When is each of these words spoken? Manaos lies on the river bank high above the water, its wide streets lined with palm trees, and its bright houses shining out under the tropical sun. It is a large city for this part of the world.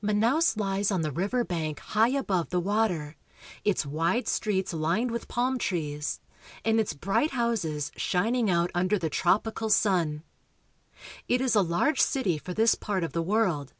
Manaos 0.00 0.56
lies 0.56 0.92
on 0.92 1.02
the 1.02 1.10
river 1.10 1.42
bank 1.42 1.80
high 1.80 2.10
above 2.10 2.50
the 2.50 2.60
water, 2.60 3.16
its 3.64 3.84
wide 3.84 4.28
streets 4.28 4.72
lined 4.72 5.10
with 5.10 5.26
palm 5.26 5.58
trees, 5.58 6.20
and 6.64 6.78
its 6.78 6.92
bright 6.92 7.32
houses 7.32 7.90
shining 7.96 8.48
out 8.48 8.70
under 8.76 8.96
the 8.96 9.10
tropical 9.10 9.70
sun. 9.70 10.22
It 11.26 11.40
is 11.40 11.56
a 11.56 11.62
large 11.62 12.00
city 12.00 12.38
for 12.38 12.54
this 12.54 12.76
part 12.76 13.02
of 13.02 13.12
the 13.12 13.22
world. 13.22 13.72